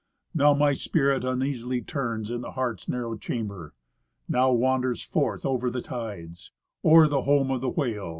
Now 0.33 0.55
my 0.55 0.73
spirit 0.73 1.23
uneasily 1.23 1.83
turns 1.83 2.31
in 2.31 2.41
the 2.41 2.53
heart's 2.53 2.89
narrow 2.89 3.17
chamber. 3.17 3.75
Now 4.27 4.51
wanders 4.51 5.03
forth 5.03 5.45
over 5.45 5.69
the 5.69 5.83
tides, 5.83 6.51
o'er 6.83 7.07
the 7.07 7.21
home 7.21 7.51
of 7.51 7.61
the 7.61 7.69
whale. 7.69 8.09